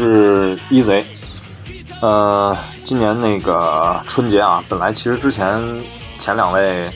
[0.00, 1.04] 是一贼。
[2.00, 5.60] 呃，今年那个春节啊，本来其实之前
[6.18, 6.90] 前两位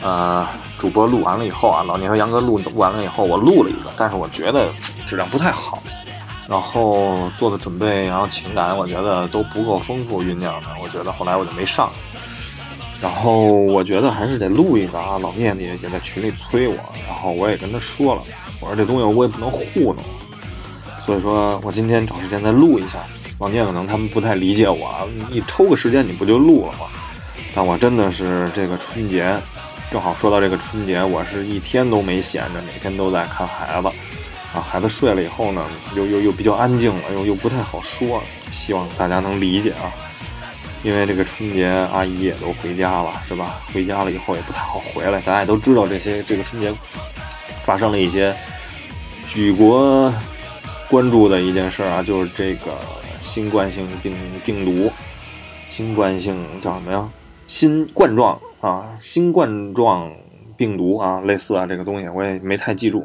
[0.00, 0.46] 呃
[0.78, 4.68] 主播录完了以后啊，老聂和杨哥录完了以后，我录了一个，但是我觉得
[5.04, 5.82] 质量不太好，
[6.48, 11.90] 然后做的准备，然后情感，我觉得都不够丰富酝酿的，我觉得后来我就没上。
[13.02, 16.76] 然后我觉得还是得录一个啊，老聂也也在群里催我，
[17.08, 18.22] 然后我也跟他说了，
[18.60, 19.96] 我说这东西我也不能糊弄。
[21.06, 22.98] 所以说我今天找时间再录一下，
[23.38, 26.86] 老聂可能他们不太理解我，你抽个时间你不就录了吗？
[27.54, 29.40] 但我真的是这个春节，
[29.88, 33.86] 正好说到这个春节，我是一天都没闲着，每天都在看孩子，
[34.52, 39.94] 啊，孩子睡了以后呢，又又又比较安静了，又又不太好说，希望大家能理解啊。
[40.82, 43.60] 因为这个春节阿姨也都回家了，是吧？
[43.72, 46.74] 回家了以后也不太好回来，大家也都知道这些这个春节
[47.62, 48.34] 发生了一些
[49.28, 50.12] 举国。
[50.88, 52.70] 关注的一件事啊，就是这个
[53.20, 54.90] 新冠性病病毒，
[55.68, 57.08] 新冠性叫什么呀？
[57.48, 60.12] 新冠状啊，新冠状
[60.56, 63.04] 病毒啊，类似啊，这个东西我也没太记住。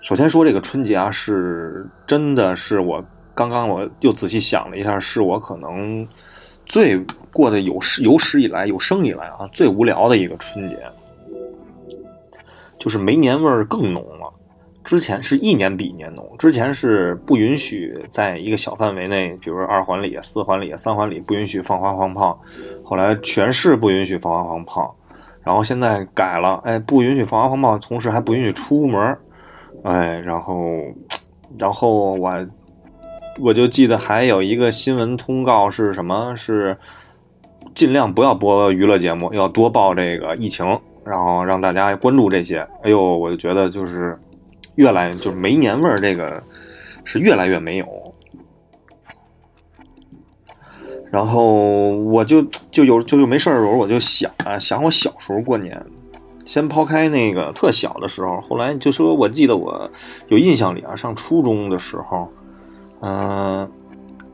[0.00, 6.06] 首先说这个春节啊，是真的是我刚刚我又仔细想了一下，是我可能
[6.66, 10.78] 最过的有史有史以来有生以来啊最无聊的一个春节，
[12.78, 14.06] 就是没年味儿更浓。
[14.84, 22.40] 之前是一年比一年浓，之前是不允许在一个小范围内，比如说二环里、四环里、三环里不允许放花放炮，
[22.82, 24.96] 后来全市不允许放花放炮，
[25.44, 29.16] 然后现在改了，哎，不允许放花放炮，同时还不允许出门，
[29.84, 30.56] 哎，然后，
[31.56, 32.46] 然后我
[33.40, 36.34] 我就记得还有一个新闻通告是什么？
[36.34, 36.76] 是
[37.72, 40.66] 尽量不要播娱乐节目，要多报这个疫情，
[41.04, 42.66] 然后让大家关注这些。
[42.82, 44.18] 哎呦，我就觉得就是。
[44.76, 46.42] 越来就是没年味儿，这个
[47.04, 47.86] 是越来越没有。
[51.10, 55.84] 然后我就就有就就没事儿的时候，我就想啊，想我小时候过年。
[56.44, 59.90] 先抛开那个特小的时候，后来就说，我记得我
[60.28, 62.28] 有印象里啊，上初中的时候，
[63.00, 63.70] 嗯，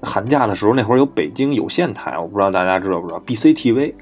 [0.03, 3.93] 寒假的时候那会儿有北京有线台，我不知道大家知道不知道 BCTV。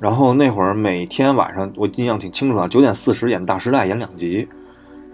[0.00, 4.48] 然后那会儿每天晚上我印象挺清楚啊，九点四十演《大时代》，演两集。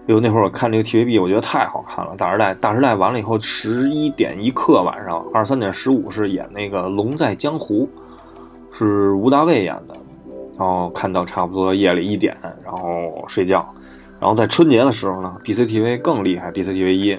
[0.09, 2.15] 就那会儿我看这个 TVB，我觉得太好看了。
[2.17, 7.87] 大时代，大时代完了以后，十一点一刻晚上二十三点十五是演那个《龙在江湖》，
[8.75, 9.95] 是吴大卫演的。
[10.57, 13.63] 然后看到差不多夜里一点，然后睡觉。
[14.19, 17.09] 然后在春节的时候呢，BCTV 更厉害，BCTV 一，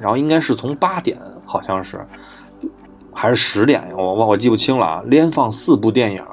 [0.00, 2.06] 然后应该是从八点，好像是
[3.12, 6.24] 还是十点，我我我记不清了啊，连放四部电影。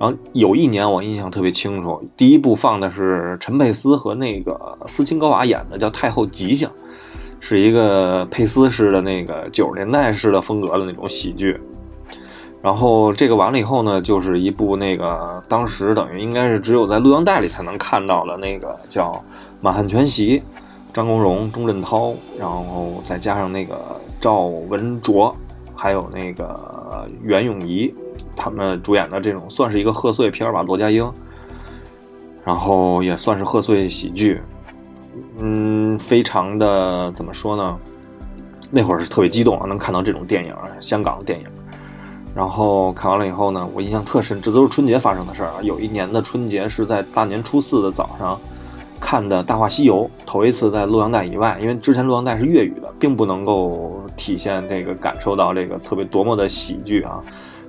[0.00, 6.70] 然后有一年我印象特别清楚，第一部放的是陈佩斯和那个斯琴高娃演的，叫《太后吉祥》，
[7.38, 11.60] 是一个佩斯式的那个九十年代式的风格的那种喜剧。
[12.62, 19.12] 然后这个完了以后呢，就是一部那个当时等于应该是只有在录像带里才能看到的那个叫
[19.60, 20.38] 《满汉全席》，
[20.94, 23.78] 张国荣、钟镇涛，然后再加上那个
[24.18, 25.36] 赵文卓，
[25.74, 27.92] 还有那个袁咏仪。
[28.42, 31.12] 他们主演的这种算是一个贺岁片吧，罗家英，
[32.42, 34.40] 然后也算是贺岁喜剧，
[35.38, 37.78] 嗯，非常的怎么说呢？
[38.70, 41.44] 那会儿是特别激动啊，能看到这种电影，香港电影。
[42.34, 45.56] 然后看完了以后呢，我印象特深，这都是春节发生的事儿啊。
[45.60, 48.40] 有一年的春节是在大年初四的早上
[48.98, 57.20] 看的《大话西游》，头一次在录像带以外，因为之前录像带是粤语的，并不能够体现这个感受到这个特别多么的喜剧啊。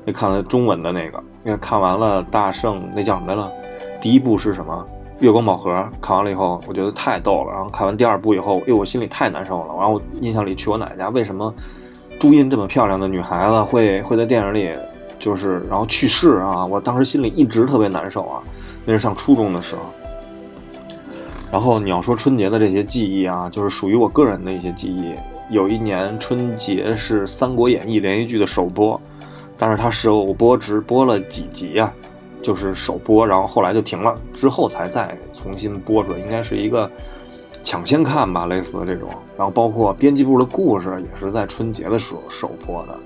[0.05, 3.51] 就看了中文的那个，因为看完了大圣那叫什么来了？
[4.01, 4.85] 第一部是什么？
[5.19, 5.71] 月光宝盒。
[6.01, 7.53] 看完了以后，我觉得太逗了。
[7.53, 9.67] 然后看完第二部以后，哎，我心里太难受了。
[9.77, 11.53] 然后我印象里去我奶奶家，为什么
[12.19, 14.71] 朱茵这么漂亮的女孩子会会在电影里
[15.19, 16.65] 就是然后去世啊？
[16.65, 18.41] 我当时心里一直特别难受啊。
[18.83, 19.81] 那是上初中的时候。
[21.51, 25.13] 然后你要说春节的这些记忆啊，就是属于我个人的一些记忆。
[25.51, 28.99] 有一年春节是《三国演义》连续剧的首播。
[29.61, 31.93] 但是它首播只播了几集呀？
[32.41, 36.89] 就是首播，然后后来就停了，之后才再重新播出来，应该是一个
[37.63, 39.07] 抢先看吧，类似的这种。
[39.37, 42.99] 然后包括编辑部的故事也是在春节的时候首播的。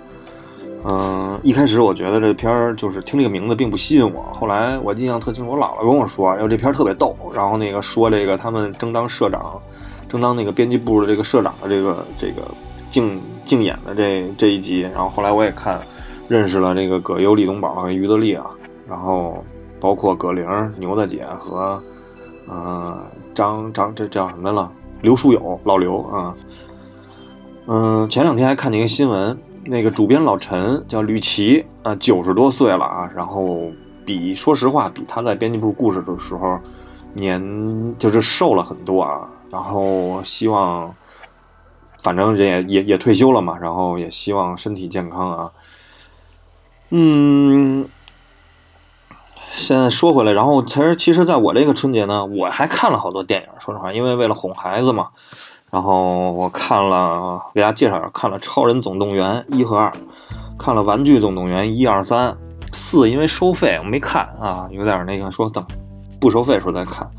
[0.86, 9.62] 嗯，一开始我觉得这片儿就是听这个名字并不吸引我，后来我印象特清楚，我姥姥跟我说，要这片儿特别逗，然后那个说这个他们正当社长，
[10.08, 12.44] 正当那个编辑部的这个社长的这个这个
[12.90, 15.78] 竞竞演的这这一集，然后后来我也看。
[16.28, 18.46] 认识了这个葛优、李东宝和于德利啊，
[18.88, 19.44] 然后
[19.80, 20.46] 包括葛玲、
[20.80, 21.82] 牛大姐和，
[22.48, 24.72] 呃，张张这叫什么了？
[25.02, 26.36] 刘书友、老刘啊，
[27.68, 33.60] 嗯，前两天还看见一个新闻，那个主编老陈叫吕奇啊，九十多岁了啊，然后
[34.04, 36.58] 比说实话比他在编辑部故事的时候
[37.14, 40.92] 年就是瘦了很多啊，然后希望
[42.00, 45.52] 反正人也也也退休了嘛，然后也希望身体健康啊。
[46.90, 47.88] 嗯，
[49.50, 55.10] 现在说回来，然后其实其实在我这个春节呢，我还看了好多电影，说实话，因为为了哄孩子嘛。
[55.72, 59.92] 然后我看了，给大家介绍一下，看了《超人总动员》一和二，
[60.58, 62.38] 看了《玩具总动员》一二三
[62.72, 65.66] 四，因为收费我没看啊，有点那个说等
[66.20, 67.10] 不收费时候再看。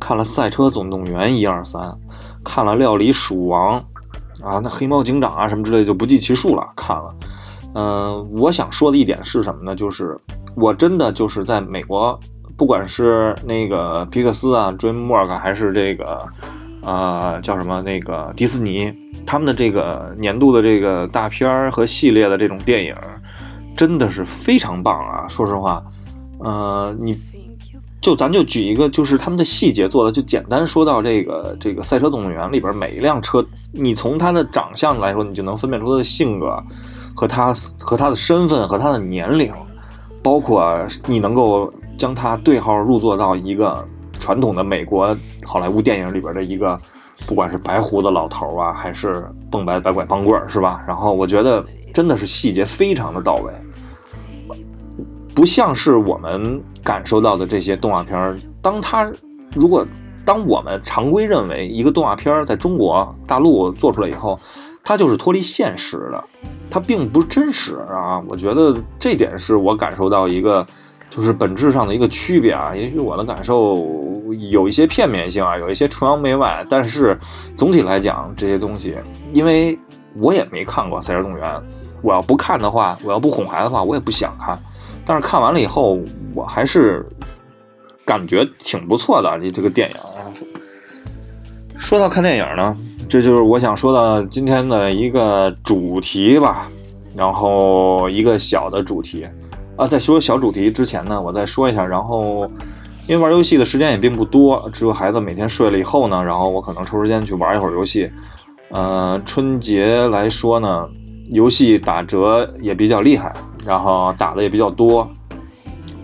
[0.00, 1.96] 看了《赛车总动员》一二三，
[2.44, 3.82] 看了《料理鼠王》
[4.46, 7.14] 啊，那黑猫警长啊什么之类就不计其数了，看了。
[7.74, 9.76] 嗯，我想说的一点是什么呢？
[9.76, 10.18] 就是
[10.54, 12.18] 我真的就是在美国，
[12.56, 16.26] 不管是那个皮克斯啊、Dreamwork，还是这个。
[16.86, 17.80] 呃，叫什么？
[17.80, 18.92] 那个迪士尼
[19.24, 22.94] 他们的这个年度的这个大片儿和系列的这种电影，
[23.74, 25.26] 真的是非常棒啊！
[25.26, 25.82] 说实话，
[26.40, 27.16] 呃，你
[28.02, 33.42] 就咱就举一个，就是他们的细节做的，就简单说到这个这个《赛车总动员》里边每一辆车，
[33.72, 36.62] 你从它的长相来说，你就能分辨出它的性格
[37.14, 39.52] 和他和他的身份和他的年龄，
[40.22, 43.86] 包括你能够将他对号入座到一个。
[44.20, 45.14] 传统的美国
[45.44, 46.78] 好莱坞电影里边的一个，
[47.26, 50.82] 不管是白胡子老头啊，还是蹦白白拐棒棍儿，是吧？
[50.86, 51.62] 然后我觉得
[51.92, 53.52] 真的是细节非常的到位，
[55.34, 58.38] 不像是我们感受到的这些动画片儿。
[58.62, 59.12] 当他
[59.54, 59.86] 如果
[60.24, 64.38] 当我们常规认为一个动画片在中国大陆做出来以后，
[64.84, 66.24] 它就是脱离现实的，
[66.70, 68.22] 它并不是真实啊。
[68.28, 70.64] 我觉得这点是我感受到一个。
[71.10, 73.76] 就是本质上的一个区别啊，也许我的感受
[74.50, 77.16] 有一些片面性啊，有一些崇洋媚外，但是
[77.56, 78.96] 总体来讲，这些东西，
[79.32, 79.78] 因为
[80.16, 81.46] 我也没看过《赛车动员》，
[82.02, 84.58] 我要不看的话，我要不哄孩子的话，我也不想看。
[85.06, 86.00] 但是看完了以后，
[86.34, 87.06] 我还是
[88.04, 89.38] 感觉挺不错的。
[89.38, 89.96] 这这个电影，
[91.76, 92.76] 说到看电影呢，
[93.08, 96.68] 这就是我想说的今天的一个主题吧，
[97.16, 99.26] 然后一个小的主题。
[99.76, 101.84] 啊，在说小主题之前呢，我再说一下。
[101.84, 102.48] 然后，
[103.08, 108.08] 因为玩游戏的时间也并不多，只有孩子每天睡了以后呢，然后我可能抽时间去玩一会儿游戏。
[108.70, 110.88] 呃，春节来说呢，
[111.30, 113.34] 游戏打折也比较厉害，
[113.66, 115.08] 然后打的也比较多。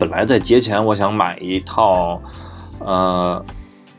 [0.00, 2.20] 本来在节前我想买一套，
[2.81, 3.44] 呃，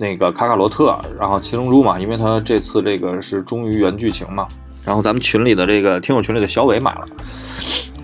[0.02, 4.48] 那个卡卡罗特，然后七龙珠嘛，因为它这次这个是忠于原剧情嘛。
[4.84, 7.06] 然后咱们群里的这个听友群里的小伟买了。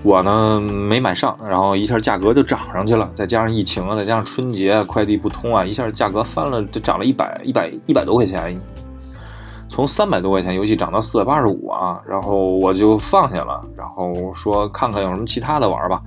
[0.03, 8.57] 我呢没买上，然后一下价格就涨上去了，再加上疫情啊，再加上春节快递不通啊，一下价格翻了，就涨了一百一百一百多块钱，
[9.67, 15.99] 从三百多块钱游戏涨到四百八十五啊，然后我就放下了，然后说看看有什么其他的玩吧，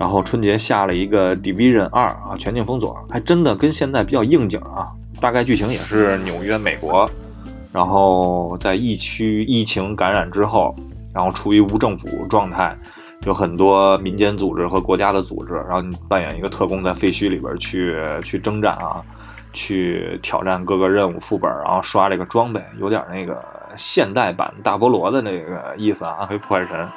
[0.00, 4.88] 然后春节下了一个 Division 二啊，全境封锁，还真的跟现在比较应景啊，
[5.20, 7.08] 大概剧情也是纽约美国，
[7.72, 10.74] 然后在疫区疫情感染之后，
[11.12, 12.76] 然后处于无政府状态。
[13.24, 19.02] 有很多民间组织和国家的组织，然后你扮演一个特工，在废墟里边去去征战啊，
[19.52, 23.44] 去挑战各个任务副本，然后刷这个装备，有点那个
[23.76, 26.88] 现代版大菠萝的那个意思啊，暗黑破坏神。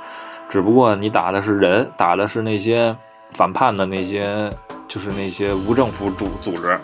[0.48, 2.96] 只不过你打的是人，打的是那些
[3.32, 4.50] 反叛的那些，
[4.88, 6.80] 就是那些无政府组组织，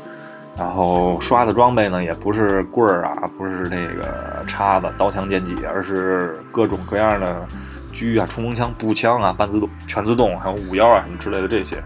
[0.58, 7.48] 然后刷的装备呢，也不是棍儿啊，不是那个叉子、刀枪剑戟，而是各种各样的。
[7.94, 11.84] 狙啊，冲锋枪、步枪啊，半自动、全自动，还有五幺啊什么之类的这些，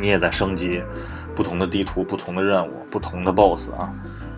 [0.00, 0.82] 你也在升级，
[1.34, 3.92] 不同的地图、不同的任务、不同的 BOSS 啊，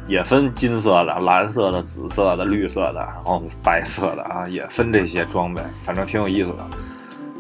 [0.08, 6.66] 也分金色的、蓝色的、紫色的、绿色的，然后白色的啊，也分这些装备，反正挺有意思的。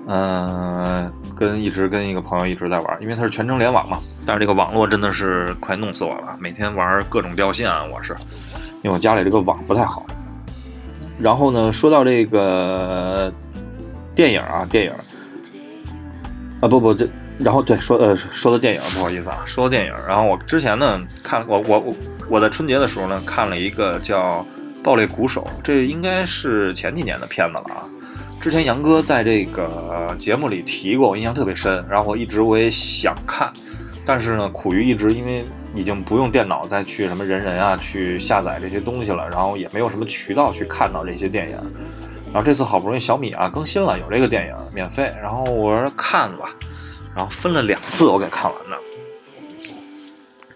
[0.08, 8.14] 嗯，跟一直跟一个朋友一直在玩，因为他是全程联网嘛，但是这个网络真的是快弄死我了，每天玩各种掉线啊，我是，
[8.82, 10.06] 因为我家里这个网不太好。
[11.18, 13.32] 然后呢，说到这个
[14.14, 14.92] 电影啊，电影
[16.60, 17.08] 啊，不不，这
[17.40, 19.92] 然后对说呃说的电影，不好意思啊，说电影。
[20.06, 21.96] 然后我之前呢看我我我
[22.28, 24.34] 我在春节的时候呢看了一个叫
[24.84, 27.82] 《爆裂鼓手》，这应该是前几年的片子了啊。
[28.40, 31.84] 之前杨哥在这个节目里提过，我印象特别深。
[31.88, 33.52] 然后我一直我也想看，
[34.04, 35.44] 但是呢苦于一直因为。
[35.74, 41.58] 已经不用电脑再去什么人人啊去下载这些东西了，然后也没有什么渠道去看到这些电影。
[42.32, 46.48] 然后这次好不容易小米啊更新了，有这个电影免费，然后我说看吧，
[47.14, 48.78] 然后分了两次我给看完的，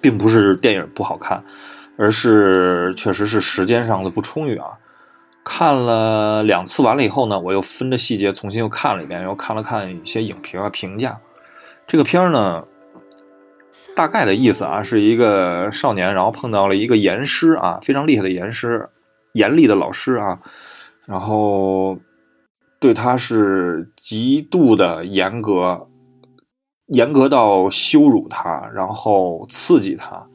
[0.01, 1.45] 并不是电影不好看，
[1.99, 4.69] 而是确实是时间上的不充裕啊。
[5.44, 11.18] 看了两次完了以后呢，我又分着细节重新又看了一遍，又看了看一些影评啊评价。
[11.87, 12.64] 这个片儿呢，
[13.97, 18.88] 大概的意思啊，是一个少年，然后碰到了一个严师啊，非常厉害的严师，
[19.32, 20.40] 严厉的老师啊，
[21.06, 21.99] 然后
[22.78, 25.88] 对他是极度的严格，
[26.88, 30.26] 严格到羞辱他，然后刺激他。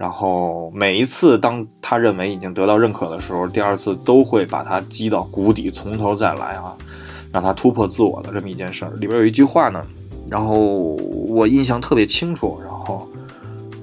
[0.00, 6.74] 然后每一次当他认为已经得到认可的时候，第二次都会把他击到谷底，从头再来啊，
[7.30, 8.92] 让他突破自我的这么一件事儿。
[8.92, 9.78] 里边有一句话呢，
[10.30, 13.06] 然后我印象特别清楚，然后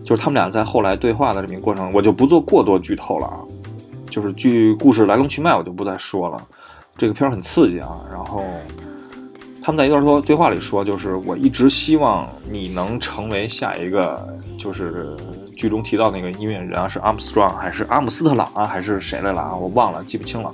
[0.04, 3.38] 就是他们俩在后来对话的这么一个过程，我就不做过多剧透了啊，
[4.10, 6.48] 就是剧故事来龙去脉我就不再说了。
[6.98, 8.44] 这个片儿很刺激啊，然后
[9.62, 15.16] 他们在一段说对话里说，就是我一直希望你能成为下一个，就是。
[15.58, 19.56] 剧中提到那个音乐人啊，是 Armstrong 还是阿姆斯特朗啊，还是谁来了啊？
[19.56, 20.52] 我忘了，记不清了。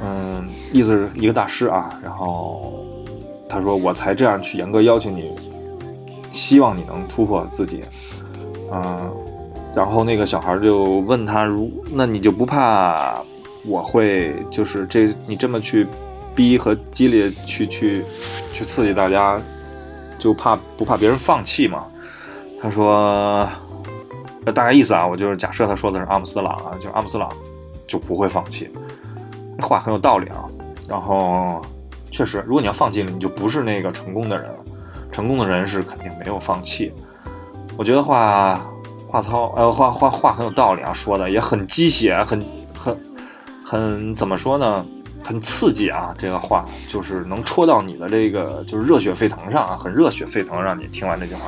[0.00, 1.90] 嗯，意思是一个大师啊。
[2.00, 2.86] 然后
[3.48, 5.32] 他说：“我才这样去严格要求你，
[6.30, 7.82] 希望你能突破自己。”
[8.72, 9.12] 嗯，
[9.74, 13.20] 然后那个小孩就问他：“如那你就不怕
[13.66, 15.84] 我会就是这你这么去
[16.32, 18.04] 逼和激烈去去
[18.54, 19.40] 去刺激大家，
[20.16, 21.84] 就怕不怕别人放弃吗？”
[22.62, 23.48] 他说。
[24.50, 27.30] 大概意思啊，我就是假设他说的是阿姆斯朗啊，就阿姆斯朗
[27.86, 28.70] 就不会放弃，
[29.60, 30.44] 话很有道理啊。
[30.88, 31.60] 然后
[32.10, 34.50] 确实，如果你要放弃了，你就不是那个成功的人。
[35.12, 36.90] 成功的人是肯定没有放弃。
[37.76, 38.58] 我觉得话
[39.06, 42.42] 话糙，呃，话话话很有道理啊，说的也很鸡血，很
[42.74, 42.98] 很
[43.62, 44.84] 很怎么说呢？
[45.22, 51.42] 很刺激啊，这个话就是能戳到你的这个就是热血沸腾上啊，很热血沸腾，让你听完这句话。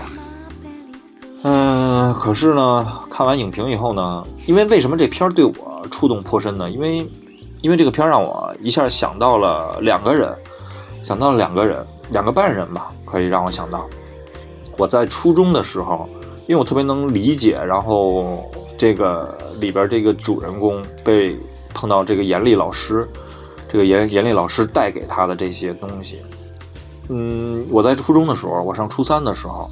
[1.44, 6.68] 嗯，可是呢，看完影评以后呢，因为为什么这片儿对我触动颇深呢？
[6.68, 7.08] 因为，
[7.62, 10.34] 因为这个片儿让我一下想到了两个人，
[11.04, 13.86] 想到了两个人，两个半人吧，可以让我想到，
[14.76, 16.08] 我在初中的时候，
[16.48, 18.44] 因为我特别能理解，然后
[18.76, 21.38] 这个里边这个主人公被
[21.72, 23.08] 碰到这个严厉老师，
[23.68, 26.18] 这个严严厉老师带给他的这些东西，
[27.08, 29.70] 嗯，我在初中的时候，我上初三的时候。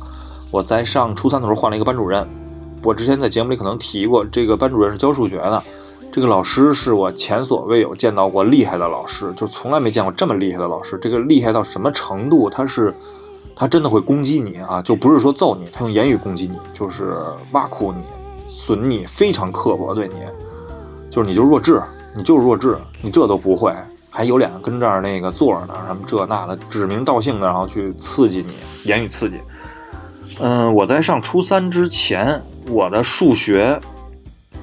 [0.53, 2.29] 我在上初三的时候换了一个班主任，
[2.83, 5.63] 我之前在节目里可能提过，这个班主任是教数学的，
[6.13, 10.99] 这个老师是我前所未有见到过厉害的老师，就从来没见过这么厉害的老师。
[11.01, 12.51] 这个厉害到什么程度？
[12.51, 12.95] 他是，
[13.57, 17.17] 他真的会攻击你啊，就不是说揍你，他用言语攻击你，就是
[17.53, 18.05] 挖苦你、
[18.47, 20.17] 损你，非常刻薄对你，
[21.09, 21.83] 就是你就弱智，
[22.15, 23.75] 你就是弱智，你这都不会，
[24.11, 28.53] 还有脸跟这儿那个坐着呢，什么这那的，指名道姓的，然后去刺激你，
[28.85, 29.39] 言语刺激。
[30.41, 33.79] 嗯，我在上初三之前，我的数学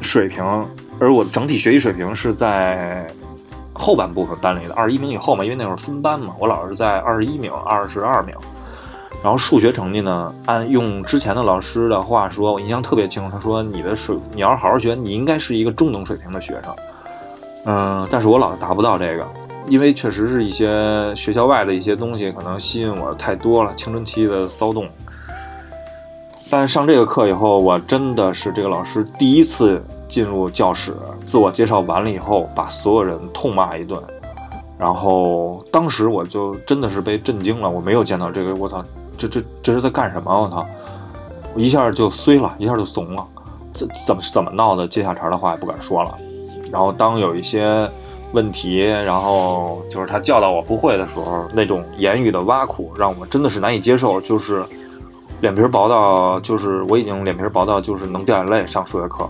[0.01, 0.43] 水平，
[0.99, 3.07] 而我整体学习水平是在
[3.73, 8.35] 后半部分班里的二十一名以后嘛，因为那会儿分班嘛，我老是在二十一名、二十二名。
[9.21, 16.75] 然后数学成绩呢，按用之前的老师的话说，我印象特别清楚，他说你的水，你要是好好学，你应该是一个中等水平的学生。
[17.65, 19.27] 嗯，但是我老是达不到这个，
[19.67, 24.87] 因为确实是一些学校外的一些东西，可能吸引我太多了，青春期的骚动。
[26.51, 34.01] 但上这个课以后，我真的是这个老师第一次进入教室，自我介绍完了以后，把所有人痛骂一顿。
[34.77, 38.83] 然后当时我就真的是被震惊了，我没有见到这个，我操，
[39.15, 40.41] 这这这是在干什么？
[40.41, 40.65] 我操，
[41.53, 43.23] 我一下就衰了，一下就怂了，
[43.71, 44.87] 怎怎么怎么闹的？
[44.87, 46.17] 接下茬的话也不敢说了。
[46.71, 47.87] 然后当有一些
[48.31, 54.65] 问题，然后就是他教导我不会的时候，那种言语的挖苦，让我真的是难以接受，就是。
[55.41, 59.29] 脸皮薄到就是我已经脸皮薄到就是能掉眼泪上数学课，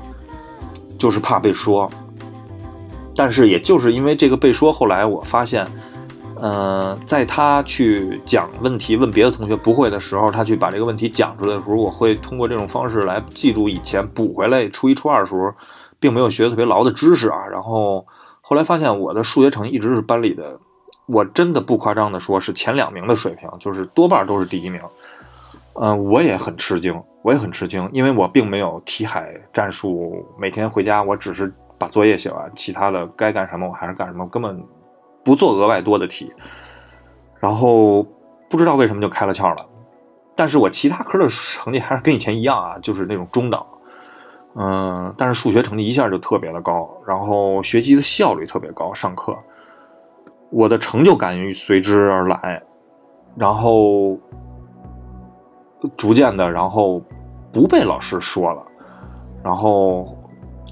[0.97, 1.89] 就是怕被说。
[3.15, 5.67] 但是也就是因为这个被说，后来我发现，
[6.41, 15.53] 嗯，在他去讲问题问别的同学不会的时候，他去把这个问题讲出来的时候，我会通过这种方式来记住以前补回来初一初二的时候
[15.99, 17.45] 并没有学的特别牢的知识啊。
[17.51, 18.05] 然后
[18.41, 20.57] 后来发现我的数学成绩一直是班里的，
[21.05, 24.81] 我真的不夸张的说，是前两名的水平，就是多半都是第一名。
[25.81, 34.61] 嗯，我也很吃惊，我也很吃惊，因为我并没有题海战术，每天回家我只是把作业写完，其他的该干什么我还是干什么，根本
[35.23, 36.33] 不做额外多的题。
[37.39, 38.03] 然后
[38.49, 39.65] 不知道为什么就开了窍了，
[40.35, 43.65] 但是我其他科的成绩还是跟以前一样啊，就是那种中等。
[44.55, 49.33] 嗯，但是数学成绩一下就特别的高，然后学习的效率特别高，上课
[50.49, 52.61] 我的成就感随之而来，
[53.37, 54.19] 然后。
[55.95, 57.01] 逐渐的，然后
[57.51, 58.61] 不被老师说了，
[59.43, 60.17] 然后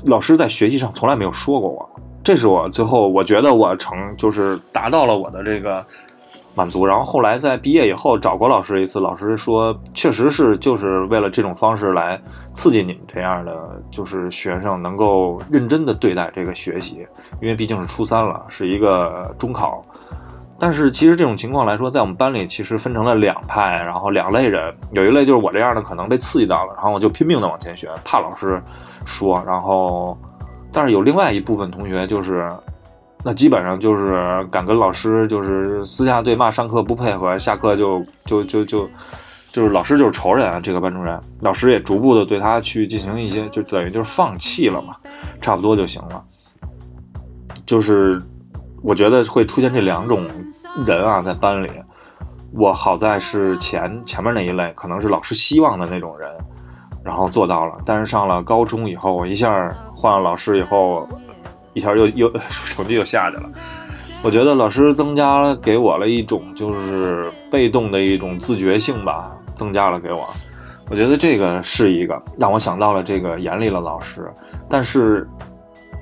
[0.05, 1.89] 老师在学习上从来没有说过我，
[2.23, 5.85] 这是我最后我觉得我成就是达到了我的这个
[6.55, 6.85] 满足。
[6.85, 12.21] 然后后来在毕业以后找过老师一次，老师说确实是就是为了这种方式来
[12.53, 17.07] 刺激你们这样的就是学生能够认真的对待这个学习，
[17.41, 19.83] 因为毕竟是初三了，是一个中考。
[20.59, 28.59] 但是其实这种情况来说，在我们班里其实分成了两派，然后两类人，有一类就是我这样的，可能被刺激到了，然后我就拼命的往前学，怕老师
[29.05, 30.17] 说，然后，
[30.71, 32.49] 但是有另外一部分同学就是，
[33.23, 38.89] 那基本上就是敢跟老师就是私下对骂，上课不配合，下课就就就就
[39.51, 44.95] 就是老师就是仇人啊，这个班主任，老师也逐步的对他去进行一些，就等于就是放弃了嘛，
[45.39, 46.23] 差不多就行了，
[47.63, 48.19] 就是。
[48.87, 50.25] 我觉得会出现这两种
[50.85, 51.69] 人啊，在班里，
[52.53, 56.31] 我好在是前前面那一类，可能是老师希望的那种人，
[57.03, 57.75] 然后做到了。
[57.85, 61.05] 但是上了高中以后，我一下换了老师以后，
[61.73, 63.49] 一下又又 成绩又下去了。
[64.23, 70.25] 我觉得老师增加了给我了一种就是被动的一种自觉性吧，增加了给我。
[70.89, 74.31] 我觉得这个是一个让我想到了这个严厉的老师。
[74.69, 75.27] 但是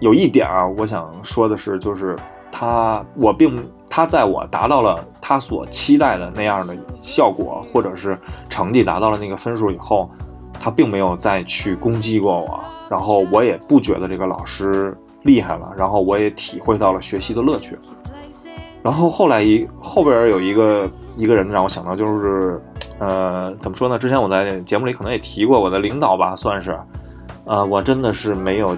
[0.01, 2.15] 有一点啊，我想说的是，就是。
[2.57, 10.09] 他，我并他在我达到了他所期待的那样的效果，或者是成绩达到了那个分数以后，
[10.57, 17.77] 他并没有再去攻击过我，然后我也不觉得这个老师厉害了，然后我也体会到了学习的乐趣。
[18.82, 22.62] 然后后来一后边有一个一个人让我想到就是，
[22.99, 23.99] 呃，怎么说呢？
[23.99, 26.80] 之前我在节目里可能也提过我的领导吧，算是，
[27.43, 28.77] 呃，我真的是没有。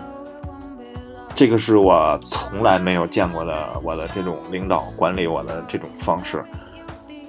[1.37, 6.43] 这个是我从来没有见过的，我的这种领导管理我的这种方式。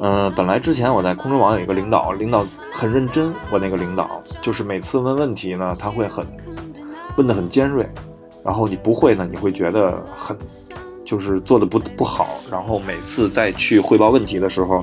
[0.01, 2.43] 嗯，本来之前我在空中网有一个领导，领导
[2.73, 3.31] 很认真。
[3.51, 6.27] 我那个领导就是每次问问题呢，他会很
[7.19, 7.87] 问得很尖锐，
[8.43, 10.35] 然后你不会呢，你会觉得很
[11.05, 12.29] 就是做的不不好。
[12.51, 14.83] 然后每次再去汇报问题的时候，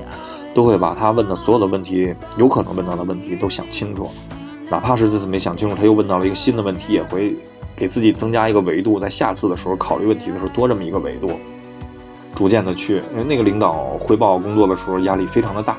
[0.54, 4.08] 都会把他问的所有的问题，有可能问到的问题都想清楚，
[4.70, 7.36] 哪怕是这次没想清楚，他又问到了一个新的问题，也会。
[7.76, 11.30] 给自己增加一个维度，在下次的时候考虑问题的时候多这么一个维度，
[12.34, 15.76] 逐渐的去，因为那个领导汇报工作的时候压力非常的大，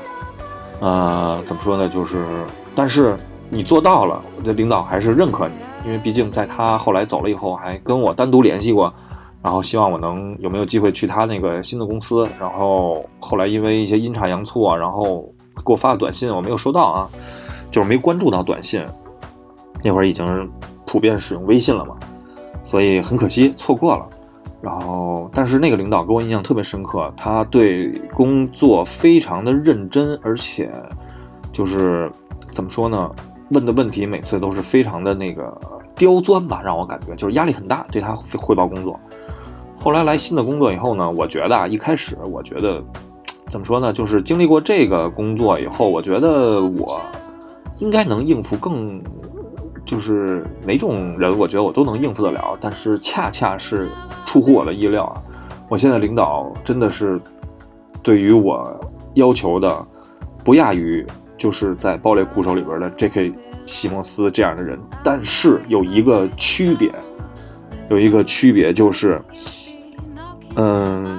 [0.78, 1.88] 呃，怎么说呢？
[1.88, 2.24] 就是，
[2.72, 3.16] 但是
[3.50, 8.94] 你做到了，我的领导还是认可你，因为毕竟在他后来走了以后，还跟我单独联系过，
[9.42, 15.28] 然后希望我能有没有机会去他那个新的公司，然后后来因为一些阴差阳错，然后
[15.66, 17.08] 给我发的短信我没有收到啊，
[17.72, 18.84] 就是没关注到短信，
[19.82, 20.48] 那会儿已经。
[20.88, 21.94] 普遍使用微信了嘛，
[22.64, 24.08] 所以很可惜错过了。
[24.60, 30.72] 然后，但是那个领导给我印象特别深刻，他对工作非常的认真，而且
[31.52, 32.10] 就是
[32.50, 33.08] 怎么说呢？
[33.50, 35.56] 问的问题每次都是非常的那个
[35.94, 37.86] 刁钻吧，让我感觉就是压力很大。
[37.92, 38.98] 对他汇报工作，
[39.78, 42.82] 后来来新的工作以后呢，我觉得啊，一开始我觉得
[43.46, 43.92] 怎么说呢？
[43.92, 47.00] 就是经历过这个工作以后，我觉得我
[47.78, 49.00] 应该能应付更。
[49.88, 53.88] 就是哪种人，我觉得我都能应付得了，但是恰恰是
[54.26, 55.22] 出乎我的意料啊！
[55.66, 57.18] 我现在领导真的是
[58.02, 58.78] 对于我
[59.14, 59.86] 要求的
[60.44, 61.06] 不亚于
[61.38, 63.32] 就是在《堡垒鼓手》里边的 J.K.
[63.64, 66.92] 西蒙斯这样的人，但是有一个区别，
[67.88, 69.18] 有一个区别就是，
[70.56, 71.18] 嗯，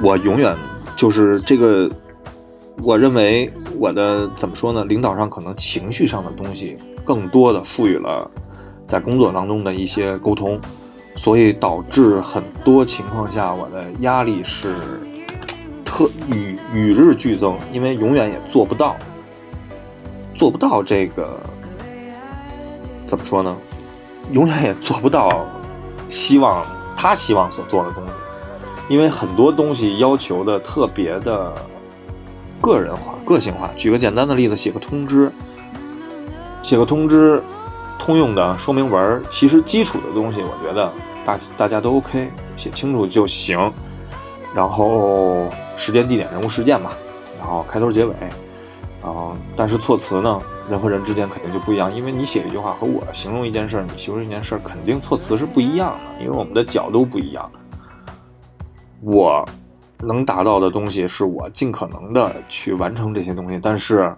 [0.00, 0.56] 我永远
[0.94, 1.90] 就是这个，
[2.84, 4.84] 我认为我的怎么说呢？
[4.84, 6.78] 领导上可能情绪上的东西。
[7.10, 8.30] 更多的赋予了
[8.86, 10.60] 在工作当中的一些沟通，
[11.16, 14.72] 所以导致很多情况下我的压力是
[15.84, 18.94] 特与与日俱增，因为永远也做不到，
[20.36, 21.36] 做不到这个
[23.08, 23.56] 怎么说呢？
[24.30, 25.44] 永远也做不到
[26.08, 26.64] 希望
[26.96, 28.12] 他希望所做的东西，
[28.88, 31.52] 因为很多东西要求的特别的
[32.60, 33.68] 个人化、个性化。
[33.76, 35.32] 举个简单的例子，写个通知。
[36.62, 37.42] 写个通知，
[37.98, 40.90] 通用的说明文，其实基础的东西，我觉得
[41.24, 43.72] 大大家都 OK，写清楚就行。
[44.52, 46.90] 然后时间、地点、人物、事件嘛，
[47.38, 48.12] 然后开头、结尾，
[49.00, 57.48] 啊，但是措辞呢，人和人之间肯定就不一样，因为你写一句话和我形容一件事，你形容一件事，肯定措辞是不一样的，因为我们的角度不一样。
[59.02, 59.48] 我
[60.00, 64.12] 能达到的东西是我尽可能的去完成这些东西，但是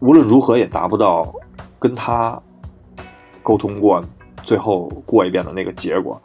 [0.00, 1.34] 无论如何也达不到。
[1.84, 2.40] 跟他
[3.42, 4.02] 沟通过，
[4.42, 6.18] 最后过一遍的那个结果，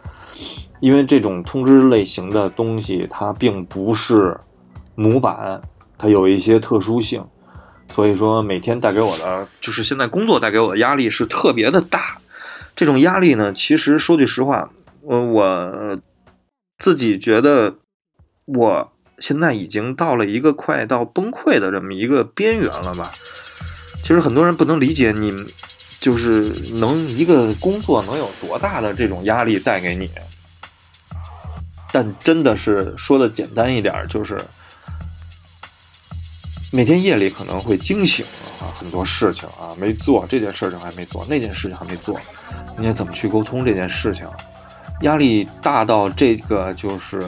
[0.79, 4.39] 因为这种通知类型的东西，它并不是
[4.95, 5.61] 模板，
[5.97, 7.25] 它有一些特殊性，
[7.89, 12.19] 所以说每天带给我的，就是现在工作带给我的压力是特别的大。
[12.73, 14.69] 这种压力呢，其实说句实话，
[15.01, 15.99] 我，我
[16.77, 17.75] 自己觉得
[18.45, 23.11] 我现在已经到了一个快到崩溃的这么一个边缘了吧。
[24.01, 25.31] 其实很多人不能理解你，
[25.99, 30.09] 就是能一个工作能有多大的这种压力带给你。
[31.91, 34.39] 但真的是说的简单一点，就是
[36.71, 38.25] 每天夜里可能会惊醒
[38.59, 42.19] 啊，很多事情啊没做，这件事情还没做，那件事情还没做，
[42.77, 44.27] 你怎么去沟通这件事情？
[45.01, 47.23] 压力大到这个就是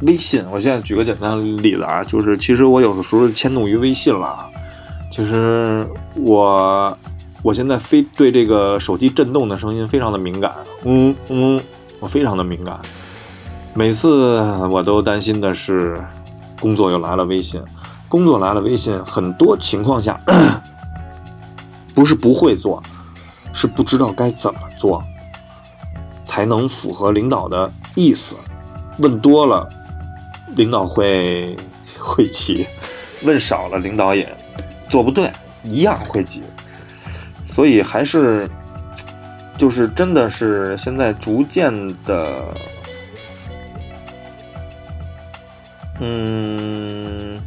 [0.00, 0.44] 微信。
[0.50, 4.50] 我现在举个简单的例子啊，就是其实我有的时候迁怒于微信了。
[5.14, 6.98] 其实我
[7.40, 11.62] 我现在非对这个手机震动的声音非常的敏感，嗯嗯。
[12.00, 12.78] 我非常的敏感，
[13.72, 14.38] 每次
[14.70, 15.98] 我都担心的是，
[16.60, 17.62] 工作又来了微信，
[18.08, 20.20] 工作来了微信，很多情况下
[21.94, 22.82] 不是不会做，
[23.54, 25.02] 是不知道该怎么做，
[26.26, 28.34] 才能符合领导的意思。
[28.98, 29.66] 问多了，
[30.56, 31.56] 领导会
[31.98, 32.66] 会急；
[33.22, 34.28] 问少了，领导也
[34.94, 35.28] 做不对，
[35.64, 36.40] 一样会急。
[37.44, 38.48] 所以还是。
[39.56, 41.72] 就是真的是现在逐渐
[42.04, 42.44] 的，
[46.00, 47.40] 嗯，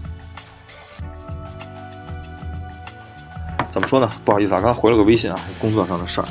[3.69, 4.09] 怎么说呢？
[4.23, 6.27] 不好意思啊，刚回了个微信啊，工作上的事儿，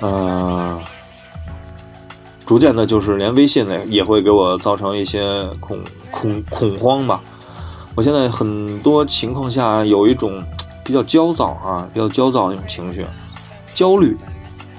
[0.00, 0.82] 呃，
[2.44, 5.78] 逐渐的，就是连微信呢也会给我造成一些恐
[6.10, 7.22] 恐恐慌吧。
[7.96, 10.40] 我现在很多情况下有一种
[10.84, 13.04] 比较焦躁啊，比较焦躁那种情绪，
[13.74, 14.16] 焦虑。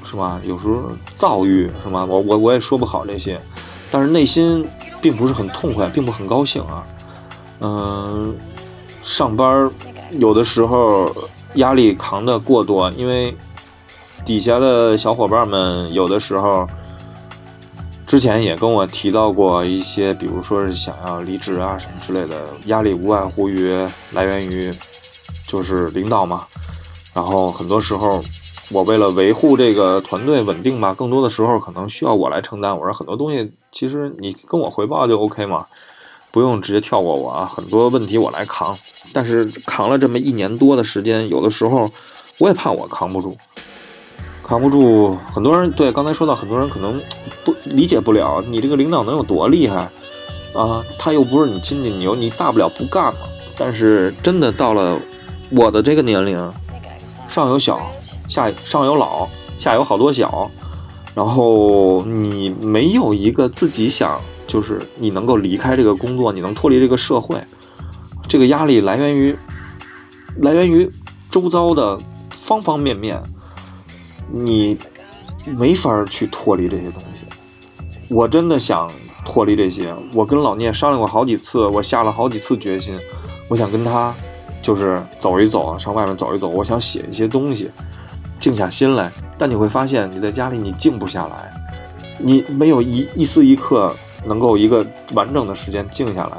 [0.09, 0.39] 是吧？
[0.45, 0.83] 有时候
[1.17, 2.05] 躁郁是吧？
[2.05, 3.37] 我我我也说不好这些，
[3.91, 4.65] 但是内心
[5.01, 6.81] 并不是很痛快，并不很高兴啊。
[7.59, 8.33] 嗯，
[9.03, 9.69] 上班
[10.11, 11.13] 有的时候
[11.55, 13.35] 压力扛得过多，因为
[14.23, 16.65] 底下的小伙伴们有的时候
[18.07, 23.69] 之前也跟我提到过一些，比如说是想要离职啊什么之类的，压力无外乎于
[24.13, 24.73] 来源于
[25.45, 26.47] 就是领导嘛，
[27.13, 28.23] 然后很多时候。
[28.69, 32.77] 我为了维护这个团队稳定吧，更多的时候可能需要我来承担。
[32.77, 35.65] 我说很多东西，其实你跟我汇报就 OK 嘛，
[36.31, 37.45] 不用直接跳过我啊。
[37.45, 38.77] 很多问题我来扛，
[39.13, 41.89] 但是扛了这么一年多的时间，有的时候
[42.39, 43.37] 我也怕我扛不住，
[44.47, 45.17] 扛不住。
[45.31, 46.99] 很多人对刚才说到，很多人可能
[47.43, 49.89] 不理解不了你这个领导能有多厉害
[50.53, 50.83] 啊？
[50.97, 53.19] 他又不是你亲戚，你又你大不了不干嘛。
[53.57, 54.97] 但是真的到了
[55.49, 56.37] 我的这个年龄，
[57.29, 57.79] 上有小。
[58.29, 59.25] 下上有老，
[59.57, 60.51] 下有好多小，
[61.15, 67.41] 然后你没有一个自己想，就是你能够离开这个工作，你能脱离这个社会，
[68.27, 69.33] 这个压力来源于
[70.41, 70.91] 来源于
[71.31, 71.97] 周遭的
[72.31, 73.23] 方方面面，
[74.31, 74.77] 你
[75.45, 77.25] 没法去脱离这些东西。
[78.09, 78.89] 我真的想
[79.25, 82.97] 脱离这些，我跟老聂商量过好几次，我下了好几次决心，
[83.49, 84.13] 我想跟他
[84.61, 87.69] 就是走一走，上外面走一走，我想写一些东西。
[88.39, 91.51] 静下心来，但你会发现你在家里你静不下来，
[92.19, 93.93] 你没有一一丝一刻
[94.25, 96.37] 能够一个完整的时间静下来。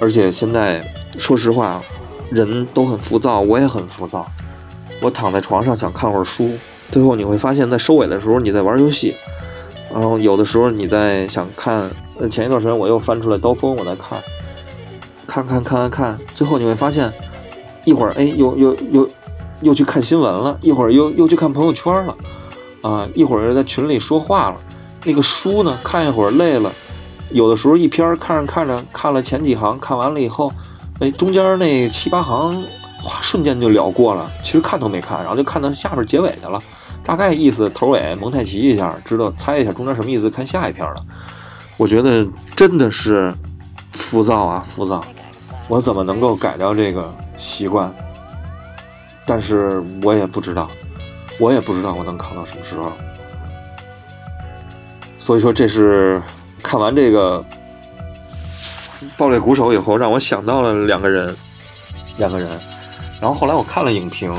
[0.00, 0.84] 而且现在
[1.18, 1.82] 说实话，
[2.30, 4.24] 人都很浮躁，我也很浮躁。
[5.00, 6.50] 我躺在床上想看会儿书，
[6.90, 9.14] 最后你会发现在收尾的时候你在玩游戏，
[9.92, 11.90] 然后有的时候你在想看，
[12.30, 14.18] 前一段时间我又翻出来刀锋，我在看，
[15.26, 17.12] 看看看看看，最后你会发现
[17.84, 19.08] 一会儿哎，又又又。
[19.60, 22.16] 又去看新闻了，一会儿又又去看朋友圈了，
[22.80, 24.56] 啊，一会儿又在群里说话了。
[25.04, 26.70] 那个书呢，看一会儿累了，
[27.32, 30.52] 有的时候一篇看着看着，看了前几行，看完了以后，
[31.00, 32.62] 哎，中间那七八行，
[33.08, 34.30] 哗，瞬间就了过了。
[34.42, 36.62] 其实看都没看，然后就看到下边结尾去了，
[37.02, 41.04] 大概意思头尾蒙太奇一下，知道猜一下中间什么意思，看下一篇了。
[41.78, 43.34] 我觉得真的是
[43.92, 45.02] 浮躁啊，浮躁。
[45.68, 47.92] 我怎么能够改掉这个习惯？
[49.26, 50.68] 但是我也不知道，
[51.38, 52.92] 我也不知道我能扛到什么时候。
[55.18, 56.22] 所以说，这是
[56.62, 57.38] 看完这个
[59.16, 61.36] 《爆裂鼓手》以后，让我想到了两个人，
[62.16, 62.48] 两个人。
[63.20, 64.34] 然后后来我看了影评，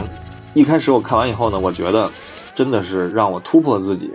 [0.53, 2.09] 一开始我看完以后呢，我觉得
[2.55, 4.11] 真的是让我突破自己，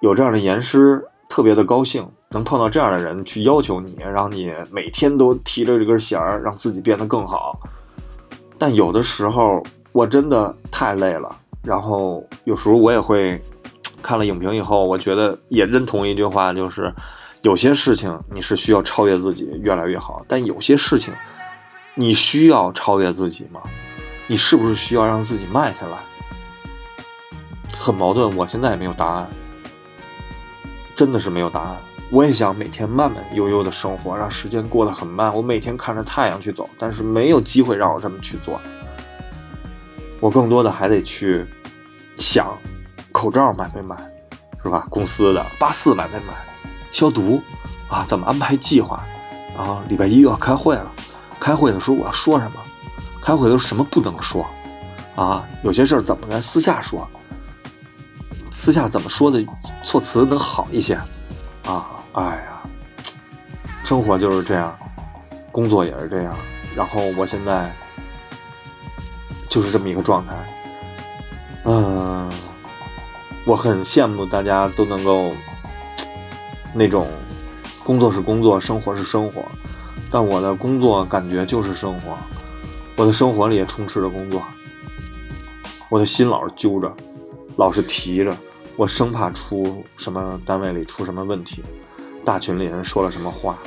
[0.00, 7.58] 有这样的言师，特别的高兴，能碰到这样的人去要求你，让你每天都提着这根弦儿，让自己变得更好。
[8.58, 13.42] 但有的时候我真的太累了，然后有时候我也会
[14.02, 16.92] 看了影评以后，我觉得也认同一句话，就是
[17.42, 21.12] 有些事情你是需要超越自己越来越好，但有些事情
[21.96, 23.60] 你需要超越自己吗？
[24.26, 25.98] 你是不是需要让自己慢下来？
[27.78, 29.28] 很矛盾，我现在也没有答案。
[30.94, 31.76] 真的是没有答案。
[32.10, 35.34] 我也想每天慢慢悠悠的生活，让时间过得很慢。
[35.34, 38.60] 我每天看着太阳去走，但是没有机会让我这么去做。
[40.20, 41.46] 我更多的还得去
[42.16, 42.56] 想，
[43.12, 43.96] 口罩买没买，
[44.62, 44.86] 是吧？
[44.90, 46.34] 公司的八四买没买？
[46.90, 47.40] 消毒
[47.88, 48.04] 啊？
[48.06, 49.04] 怎么安排计划？
[49.56, 50.92] 然后礼拜一又要开会了，
[51.44, 52.58] 开会的时候我要说什么？
[53.20, 54.46] 开会的时候什么不能说？
[55.14, 55.46] 啊？
[55.62, 57.06] 有些事儿怎么来私下说？
[58.50, 59.44] 私下怎么说的
[59.82, 60.94] 措辞能好一些？
[61.66, 61.86] 啊？
[62.14, 62.62] 哎呀，
[63.84, 64.74] 生活就是这样，
[65.52, 66.34] 工作也是这样。
[66.74, 67.70] 然后我现在
[69.46, 70.34] 就是这么一个状态。
[71.64, 72.32] 嗯，
[73.44, 75.30] 我很羡慕大家都能够
[76.72, 77.06] 那种
[77.84, 79.44] 工作是工作，生活是生活。
[80.14, 82.16] 但我的工作感觉就是生活，
[82.94, 84.40] 我的生活里也充斥着工作。
[85.88, 86.94] 我的心老是揪着，
[87.56, 88.32] 老是提着，
[88.76, 91.64] 我生怕出什么单位里出什么问题。
[92.24, 93.58] 大群里人说了什么话，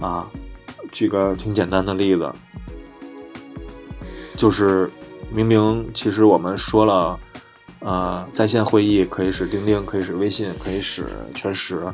[0.00, 0.26] 啊？
[0.90, 2.32] 举个挺简单的例子，
[4.38, 4.90] 就是
[5.30, 7.20] 明明其实我们说了，
[7.80, 11.84] 呃，在线会议可以使钉钉，可以使微信，可以使全时，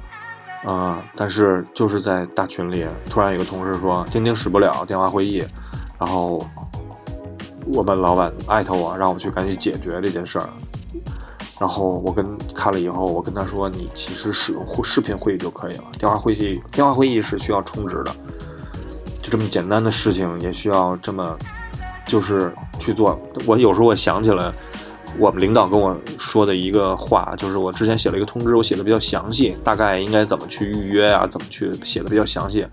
[0.64, 5.42] 啊，但是就是在大群里，突然有个同事说钉钉使不了电话会议，
[5.98, 6.44] 然后
[7.72, 10.48] 我们老板艾特我，让我去赶紧解决这件事儿。
[11.58, 18.10] 然后我跟看了以后，我跟他说：“你其实使用视频会议就可以了，电话会议电话会议是需要充值的，
[19.20, 21.36] 就这么简单的事情也需要这么
[22.06, 23.20] 就是去做。
[23.46, 24.50] 我有时候我想起来，
[25.18, 32.66] 我们领导跟我说的一个话，就是我之前写了一个通知，我写的比较详细，大概应该怎么去预约呀，怎么去写的比较详细。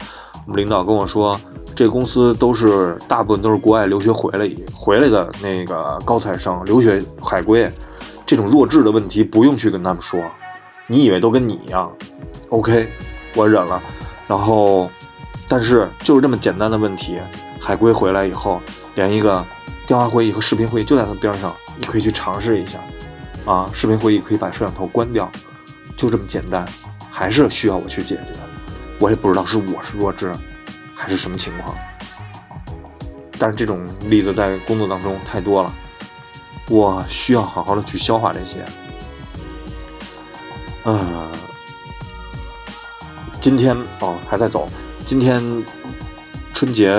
[0.45, 1.39] 我们领导跟我说，
[1.75, 7.69] 这个公司都是大部分都是国外留学回来回来的那个高材生，留学海归。”
[8.25, 10.19] 这种弱智的问题不用去跟他们说，
[10.85, 11.89] 你以为都跟你一样
[12.49, 12.89] ？OK，
[13.35, 13.81] 我忍了。
[14.27, 14.89] 然后，
[15.47, 17.17] 但是就是这么简单的问题，
[17.57, 18.59] 海归回来以后，
[18.95, 19.45] 连一个
[19.87, 22.77] 电话会议和视频会议就在他边上，你可以去尝试一下。
[23.45, 25.31] 啊，视频会议可以把摄像头关掉，
[25.95, 26.67] 就这么简单，
[27.09, 28.33] 还是需要我去解决。
[28.99, 30.33] 我也不知道是我是弱智，
[30.93, 31.73] 还是什么情况。
[33.39, 35.73] 但是这种例子在工作当中太多了。
[36.69, 38.65] 我需要好好的去消化这些。
[40.83, 41.31] 嗯，
[43.39, 44.65] 今天哦还在走。
[45.05, 45.63] 今天
[46.53, 46.91] 春节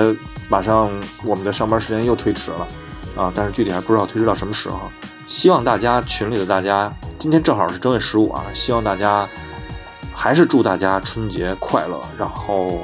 [0.49, 0.91] 马上，
[1.23, 2.67] 我们的上班时间又推迟了
[3.15, 3.31] 啊！
[3.33, 4.79] 但是具体还不知道推迟到什么时候。
[5.27, 8.43] 希望大家群里的大家，今天正好是正月十五啊！
[8.51, 9.29] 希望大家
[10.13, 12.81] 还是祝大家春节快乐，然后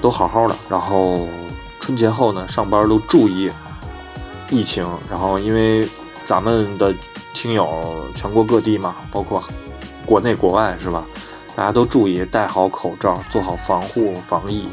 [0.00, 0.54] 都好好的。
[0.68, 1.28] 然后
[1.80, 3.50] 春节后呢，上班都注意。
[4.50, 5.88] 疫情，然后因为
[6.26, 6.94] 咱们的
[7.32, 7.80] 听友
[8.14, 9.42] 全国各地嘛，包括
[10.04, 11.04] 国内国外是吧？
[11.56, 14.68] 大家都注意戴好口罩，做好防护防疫，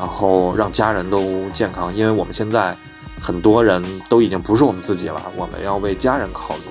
[0.00, 1.94] 然后让家人都健康。
[1.94, 2.74] 因为我们现在
[3.20, 6.62] 很多人都已经不是我们自己了，我们要为家人考虑，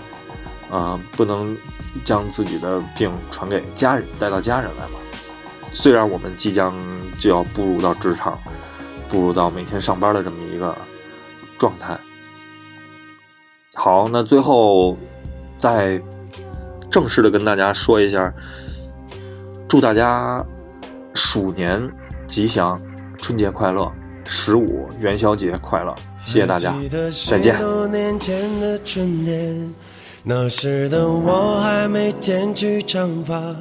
[0.72, 1.56] 嗯，不能
[2.04, 4.96] 将自己的病传给家人，带到家人来嘛。
[5.72, 6.76] 虽然我们即将
[7.20, 8.40] 就要步入到职场，
[9.08, 10.76] 步入到每天上班的这么一个
[11.60, 11.96] 状态。
[13.76, 14.98] 好，那最后
[15.60, 16.02] 再
[16.90, 18.34] 正式的跟大家说一下，
[19.68, 20.44] 祝大家
[21.14, 21.88] 鼠年
[22.28, 22.82] 吉祥，
[23.22, 23.92] 春节快乐，
[24.26, 25.94] 十五元宵节快乐，
[26.26, 26.74] 谢谢大家，
[27.28, 27.58] 再见。
[30.24, 33.56] 那时的我还没剪去长发，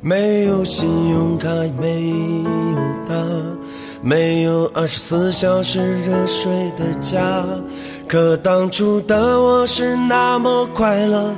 [0.00, 1.48] 没有信用卡，
[1.80, 2.50] 没有
[3.08, 3.14] 他，
[4.02, 7.44] 没有二十四小时热水的家。
[8.06, 11.34] 可当初的我是那么快乐，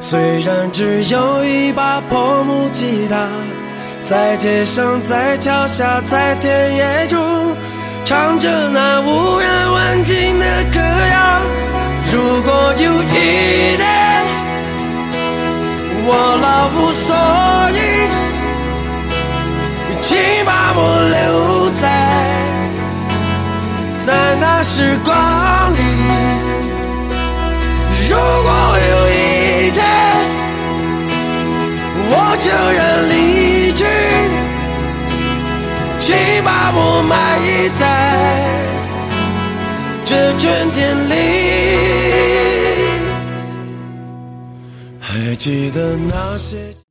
[0.00, 3.26] 虽然只有一把破木吉他，
[4.04, 7.56] 在街上，在桥下，在田野中，
[8.04, 11.40] 唱着那无人问津的歌谣。
[12.12, 13.06] 如果有一
[13.78, 14.22] 天
[16.06, 17.16] 我老无所
[17.72, 17.78] 依，
[20.02, 20.14] 请
[20.44, 21.82] 把我留在。
[24.04, 25.16] 在那时光
[25.74, 25.80] 里，
[28.10, 28.52] 如果
[28.90, 29.03] 有
[32.36, 33.84] 就要离去，
[36.00, 37.38] 请把我埋
[37.78, 37.82] 在
[40.04, 41.12] 这春天里。
[45.00, 46.83] 还记得那些。